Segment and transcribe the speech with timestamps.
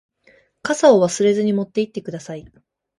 [0.63, 2.45] 傘を忘れずに持って行ってください。